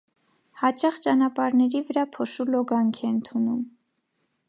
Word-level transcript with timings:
Հաճախ 0.61 0.97
ճանապարհների 1.03 1.83
վրա 1.91 2.07
փոշու 2.17 2.49
լոգանք 2.57 3.01
է 3.07 3.11
ընդունում։ 3.15 3.65